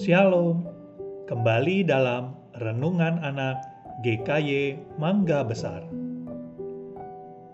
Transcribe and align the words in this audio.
Shalom, 0.00 0.64
kembali 1.28 1.84
dalam 1.84 2.32
Renungan 2.56 3.20
Anak 3.20 3.60
GKY 4.00 4.80
Mangga 4.96 5.44
Besar. 5.44 5.84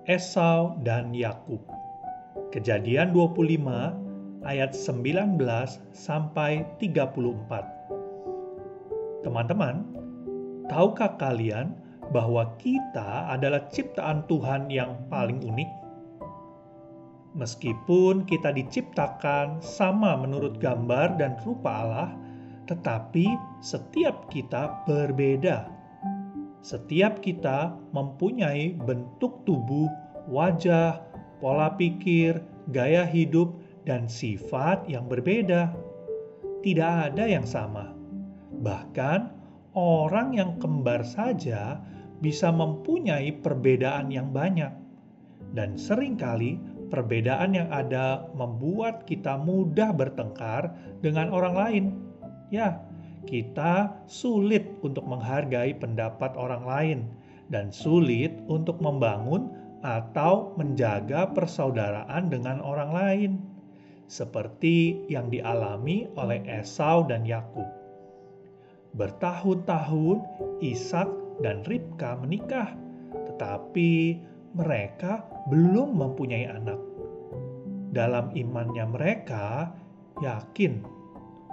Esau 0.07 0.79
dan 0.87 1.11
Yakub. 1.11 1.59
Kejadian 2.55 3.11
25 3.11 4.47
ayat 4.47 4.79
19 4.79 5.43
sampai 5.91 6.63
34. 6.79 9.27
Teman-teman, 9.27 9.83
tahukah 10.71 11.19
kalian 11.19 11.75
bahwa 12.15 12.55
kita 12.63 13.27
adalah 13.27 13.67
ciptaan 13.75 14.23
Tuhan 14.31 14.71
yang 14.71 14.95
paling 15.11 15.43
unik? 15.43 15.71
Meskipun 17.35 18.23
kita 18.23 18.55
diciptakan 18.55 19.59
sama 19.59 20.15
menurut 20.15 20.63
gambar 20.63 21.19
dan 21.19 21.35
rupa 21.43 21.83
Allah, 21.83 22.15
tetapi 22.67 23.39
setiap 23.63 24.27
kita 24.31 24.85
berbeda. 24.85 25.71
Setiap 26.67 27.23
kita 27.23 27.79
mempunyai 27.95 28.75
bentuk 28.75 29.47
tubuh, 29.47 29.87
wajah, 30.27 30.99
pola 31.39 31.71
pikir, 31.79 32.43
gaya 32.75 33.07
hidup, 33.07 33.55
dan 33.87 34.11
sifat 34.11 34.83
yang 34.91 35.07
berbeda. 35.07 35.71
Tidak 36.67 36.93
ada 37.15 37.25
yang 37.31 37.47
sama. 37.47 37.95
Bahkan 38.51 39.31
orang 39.79 40.35
yang 40.35 40.59
kembar 40.59 41.07
saja 41.07 41.79
bisa 42.19 42.51
mempunyai 42.51 43.31
perbedaan 43.31 44.11
yang 44.11 44.35
banyak. 44.35 44.75
Dan 45.55 45.79
sering 45.79 46.19
kali 46.19 46.59
perbedaan 46.91 47.55
yang 47.55 47.71
ada 47.71 48.27
membuat 48.35 49.07
kita 49.07 49.39
mudah 49.39 49.95
bertengkar 49.95 50.75
dengan 50.99 51.31
orang 51.31 51.55
lain 51.55 51.85
ya 52.51 52.79
kita 53.27 54.07
sulit 54.07 54.79
untuk 54.87 55.03
menghargai 55.03 55.75
pendapat 55.75 56.39
orang 56.39 56.63
lain 56.63 56.99
dan 57.51 57.75
sulit 57.75 58.31
untuk 58.47 58.79
membangun 58.79 59.51
atau 59.87 60.55
menjaga 60.59 61.31
persaudaraan 61.31 62.27
dengan 62.27 62.59
orang 62.63 62.91
lain, 62.91 63.33
seperti 64.07 65.07
yang 65.11 65.31
dialami 65.31 66.11
oleh 66.19 66.43
Esau 66.47 67.07
dan 67.07 67.27
Yakub. 67.27 67.67
Bertahun-tahun 68.97 70.19
Ishak 70.63 71.11
dan 71.45 71.63
Ribka 71.67 72.17
menikah, 72.19 72.73
tetapi 73.13 74.19
mereka 74.57 75.23
belum 75.53 75.95
mempunyai 76.01 76.49
anak. 76.49 76.81
Dalam 77.93 78.33
imannya 78.33 78.87
mereka 78.89 79.71
yakin 80.19 80.81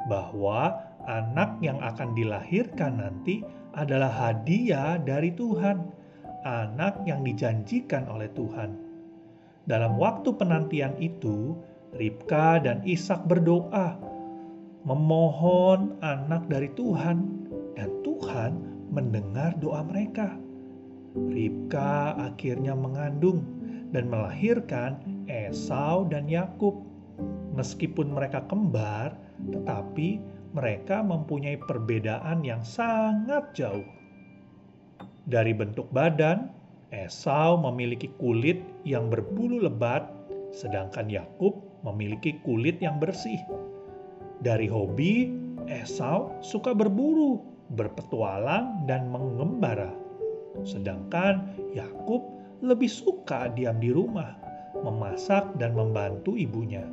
bahwa 0.07 0.79
anak 1.07 1.59
yang 1.59 1.79
akan 1.79 2.15
dilahirkan 2.15 2.99
nanti 2.99 3.43
adalah 3.73 4.11
hadiah 4.11 5.01
dari 5.01 5.33
Tuhan, 5.33 5.81
anak 6.45 7.01
yang 7.07 7.25
dijanjikan 7.25 8.05
oleh 8.07 8.29
Tuhan. 8.35 8.75
Dalam 9.63 9.95
waktu 9.95 10.35
penantian 10.35 10.93
itu, 10.99 11.55
Ribka 11.95 12.59
dan 12.59 12.83
Ishak 12.83 13.25
berdoa, 13.29 13.95
memohon 14.83 15.95
anak 16.03 16.49
dari 16.51 16.67
Tuhan, 16.75 17.47
dan 17.79 17.89
Tuhan 18.03 18.51
mendengar 18.91 19.55
doa 19.57 19.81
mereka. 19.81 20.35
Ribka 21.13 22.17
akhirnya 22.17 22.73
mengandung 22.73 23.45
dan 23.93 24.09
melahirkan 24.09 24.97
Esau 25.29 26.09
dan 26.09 26.25
Yakub. 26.25 26.81
Meskipun 27.53 28.09
mereka 28.09 28.41
kembar, 28.49 29.13
tetapi 29.49 30.21
mereka 30.53 31.01
mempunyai 31.01 31.57
perbedaan 31.57 32.45
yang 32.45 32.61
sangat 32.61 33.51
jauh. 33.57 33.85
Dari 35.25 35.55
bentuk 35.55 35.89
badan, 35.89 36.51
Esau 36.93 37.57
memiliki 37.57 38.11
kulit 38.21 38.61
yang 38.85 39.09
berbulu 39.09 39.65
lebat, 39.65 40.05
sedangkan 40.53 41.09
Yakub 41.09 41.57
memiliki 41.81 42.37
kulit 42.45 42.77
yang 42.83 43.01
bersih. 43.01 43.41
Dari 44.45 44.69
hobi, 44.69 45.33
Esau 45.65 46.37
suka 46.45 46.75
berburu, 46.77 47.41
berpetualang, 47.73 48.85
dan 48.85 49.09
mengembara. 49.09 49.89
Sedangkan 50.61 51.49
Yakub 51.73 52.21
lebih 52.61 52.91
suka 52.91 53.49
diam 53.57 53.81
di 53.81 53.89
rumah, 53.89 54.37
memasak 54.85 55.49
dan 55.57 55.73
membantu 55.73 56.37
ibunya. 56.37 56.85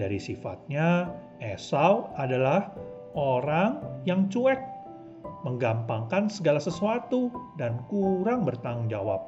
Dari 0.00 0.16
sifatnya, 0.16 1.12
Esau 1.42 2.08
adalah 2.16 2.72
orang 3.12 3.82
yang 4.08 4.28
cuek, 4.32 4.60
menggampangkan 5.44 6.32
segala 6.32 6.62
sesuatu, 6.62 7.28
dan 7.60 7.82
kurang 7.92 8.48
bertanggung 8.48 8.88
jawab. 8.88 9.20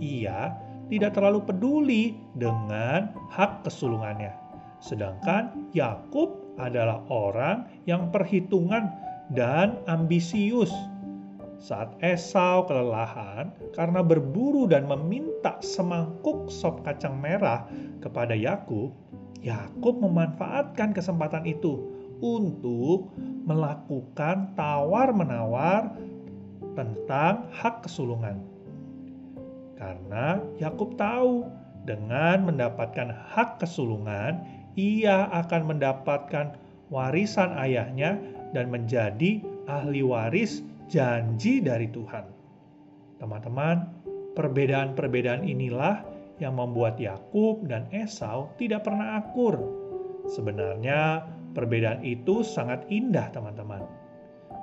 Ia 0.00 0.56
tidak 0.88 1.18
terlalu 1.18 1.44
peduli 1.44 2.02
dengan 2.40 3.12
hak 3.28 3.68
kesulungannya. 3.68 4.32
Sedangkan 4.80 5.68
Yakub 5.76 6.56
adalah 6.56 7.04
orang 7.12 7.68
yang 7.84 8.08
perhitungan 8.08 8.88
dan 9.34 9.76
ambisius. 9.90 10.72
Saat 11.58 11.98
Esau 11.98 12.70
kelelahan 12.70 13.50
karena 13.74 13.98
berburu 13.98 14.70
dan 14.70 14.86
meminta 14.86 15.58
semangkuk 15.58 16.46
sop 16.46 16.86
kacang 16.86 17.18
merah 17.18 17.66
kepada 17.98 18.30
Yakub, 18.30 18.94
Yakub 19.48 19.96
memanfaatkan 20.04 20.92
kesempatan 20.92 21.48
itu 21.48 21.80
untuk 22.20 23.08
melakukan 23.48 24.52
tawar-menawar 24.52 25.96
tentang 26.76 27.48
hak 27.56 27.88
kesulungan. 27.88 28.36
Karena 29.80 30.42
Yakub 30.60 30.98
tahu 31.00 31.48
dengan 31.88 32.44
mendapatkan 32.44 33.08
hak 33.32 33.62
kesulungan, 33.62 34.44
ia 34.76 35.30
akan 35.32 35.72
mendapatkan 35.72 36.58
warisan 36.92 37.54
ayahnya 37.56 38.20
dan 38.52 38.68
menjadi 38.68 39.40
ahli 39.70 40.04
waris 40.04 40.60
janji 40.90 41.64
dari 41.64 41.88
Tuhan. 41.88 42.26
Teman-teman, 43.22 43.88
perbedaan-perbedaan 44.34 45.46
inilah 45.46 46.17
yang 46.38 46.58
membuat 46.58 46.98
Yakub 46.98 47.66
dan 47.66 47.86
Esau 47.90 48.50
tidak 48.58 48.86
pernah 48.86 49.22
akur. 49.22 49.58
Sebenarnya, 50.26 51.26
perbedaan 51.54 52.02
itu 52.02 52.46
sangat 52.46 52.86
indah, 52.90 53.30
teman-teman. 53.34 53.82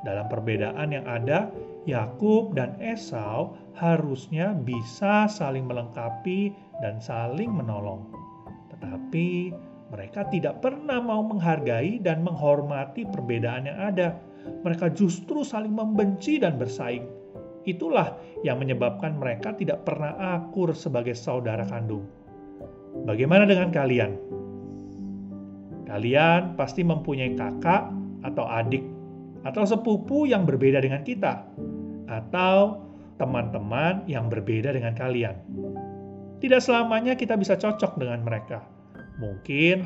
Dalam 0.06 0.30
perbedaan 0.30 0.94
yang 0.94 1.06
ada, 1.10 1.50
Yakub 1.90 2.54
dan 2.54 2.78
Esau 2.78 3.58
harusnya 3.74 4.54
bisa 4.54 5.26
saling 5.26 5.66
melengkapi 5.66 6.54
dan 6.82 7.02
saling 7.02 7.50
menolong. 7.50 8.06
Tetapi 8.70 9.54
mereka 9.90 10.26
tidak 10.30 10.62
pernah 10.62 11.02
mau 11.02 11.26
menghargai 11.26 12.02
dan 12.02 12.22
menghormati 12.22 13.06
perbedaan 13.10 13.70
yang 13.70 13.80
ada. 13.82 14.18
Mereka 14.62 14.94
justru 14.94 15.42
saling 15.42 15.74
membenci 15.74 16.38
dan 16.38 16.62
bersaing. 16.62 17.25
Itulah 17.66 18.16
yang 18.46 18.62
menyebabkan 18.62 19.18
mereka 19.18 19.58
tidak 19.58 19.84
pernah 19.84 20.14
akur 20.38 20.72
sebagai 20.78 21.18
saudara 21.18 21.66
kandung. 21.66 22.06
Bagaimana 23.04 23.50
dengan 23.50 23.74
kalian? 23.74 24.12
Kalian 25.86 26.58
pasti 26.58 26.82
mempunyai 26.86 27.34
kakak 27.34 27.90
atau 28.26 28.46
adik 28.46 28.86
atau 29.46 29.62
sepupu 29.62 30.26
yang 30.26 30.44
berbeda 30.44 30.82
dengan 30.82 31.06
kita, 31.06 31.46
atau 32.10 32.82
teman-teman 33.22 34.02
yang 34.10 34.26
berbeda 34.28 34.74
dengan 34.74 34.98
kalian. 34.98 35.38
Tidak 36.42 36.60
selamanya 36.60 37.14
kita 37.14 37.38
bisa 37.38 37.54
cocok 37.54 38.02
dengan 38.02 38.26
mereka. 38.26 38.66
Mungkin 39.22 39.86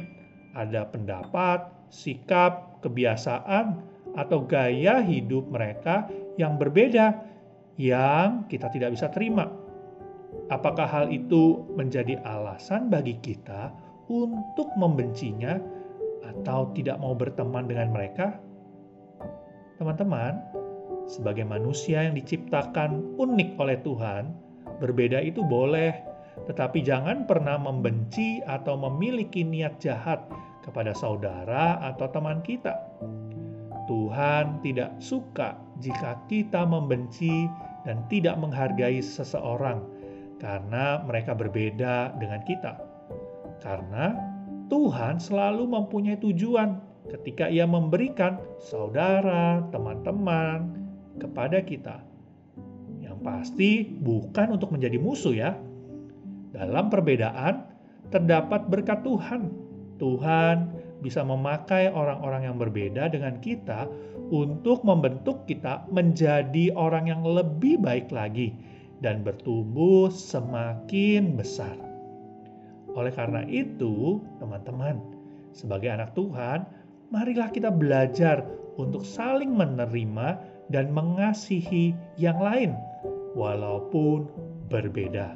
ada 0.55 0.87
pendapat, 0.87 1.91
sikap, 1.91 2.81
kebiasaan, 2.81 3.83
atau 4.17 4.41
gaya 4.47 5.03
hidup 5.05 5.45
mereka 5.53 6.09
yang 6.39 6.57
berbeda 6.57 7.19
yang 7.79 8.43
kita 8.51 8.67
tidak 8.75 8.99
bisa 8.99 9.07
terima. 9.07 9.47
Apakah 10.51 10.85
hal 10.85 11.05
itu 11.09 11.63
menjadi 11.79 12.19
alasan 12.27 12.91
bagi 12.91 13.15
kita 13.23 13.71
untuk 14.11 14.67
membencinya 14.75 15.57
atau 16.27 16.69
tidak 16.75 16.99
mau 16.99 17.15
berteman 17.15 17.65
dengan 17.65 17.95
mereka? 17.95 18.35
Teman-teman, 19.79 20.35
sebagai 21.07 21.47
manusia 21.47 22.03
yang 22.03 22.19
diciptakan 22.19 23.15
unik 23.15 23.55
oleh 23.55 23.79
Tuhan, 23.79 24.35
berbeda 24.83 25.23
itu 25.23 25.39
boleh, 25.39 25.95
tetapi 26.51 26.83
jangan 26.83 27.23
pernah 27.23 27.55
membenci 27.55 28.43
atau 28.43 28.75
memiliki 28.75 29.41
niat 29.47 29.79
jahat 29.79 30.19
kepada 30.67 30.91
saudara 30.91 31.79
atau 31.79 32.11
teman 32.11 32.43
kita. 32.43 32.75
Tuhan 33.89 34.61
tidak 34.61 34.93
suka 35.01 35.57
jika 35.81 36.21
kita 36.29 36.61
membenci 36.61 37.49
dan 37.87 38.03
tidak 38.11 38.35
menghargai 38.39 38.99
seseorang 38.99 39.83
karena 40.39 41.03
mereka 41.03 41.35
berbeda 41.35 42.15
dengan 42.17 42.41
kita. 42.47 42.79
Karena 43.59 44.15
Tuhan 44.71 45.19
selalu 45.19 45.67
mempunyai 45.67 46.15
tujuan 46.23 46.79
ketika 47.11 47.51
Ia 47.51 47.67
memberikan 47.67 48.39
saudara, 48.61 49.65
teman-teman 49.73 50.79
kepada 51.19 51.59
kita. 51.59 51.99
Yang 53.03 53.17
pasti 53.19 53.71
bukan 53.83 54.55
untuk 54.55 54.71
menjadi 54.71 54.95
musuh 55.01 55.35
ya. 55.35 55.57
Dalam 56.55 56.87
perbedaan 56.87 57.67
terdapat 58.09 58.69
berkat 58.71 59.03
Tuhan. 59.03 59.51
Tuhan 59.99 60.57
bisa 60.99 61.23
memakai 61.23 61.87
orang-orang 61.91 62.47
yang 62.51 62.57
berbeda 62.59 63.07
dengan 63.11 63.39
kita 63.39 63.87
untuk 64.29 64.83
membentuk 64.83 65.47
kita 65.47 65.87
menjadi 65.89 66.75
orang 66.75 67.09
yang 67.09 67.23
lebih 67.23 67.79
baik 67.79 68.11
lagi 68.11 68.53
dan 68.99 69.23
bertumbuh 69.23 70.11
semakin 70.11 71.39
besar. 71.39 71.75
Oleh 72.93 73.13
karena 73.15 73.47
itu, 73.47 74.19
teman-teman, 74.43 74.99
sebagai 75.55 75.87
anak 75.89 76.11
Tuhan, 76.13 76.67
marilah 77.09 77.47
kita 77.49 77.71
belajar 77.71 78.43
untuk 78.75 79.07
saling 79.07 79.55
menerima 79.55 80.39
dan 80.69 80.91
mengasihi 80.93 81.95
yang 82.19 82.37
lain, 82.37 82.75
walaupun 83.33 84.29
berbeda. 84.69 85.33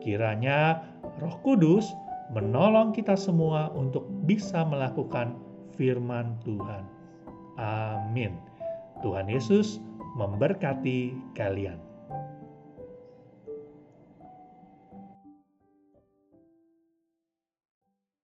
Kiranya 0.00 0.80
Roh 1.18 1.36
Kudus 1.44 1.84
menolong 2.32 2.92
kita 2.92 3.16
semua 3.16 3.72
untuk 3.72 4.04
bisa 4.28 4.64
melakukan 4.64 5.36
firman 5.76 6.36
Tuhan. 6.44 6.84
Amin. 7.58 8.36
Tuhan 9.00 9.30
Yesus 9.30 9.78
memberkati 10.18 11.14
kalian. 11.38 11.87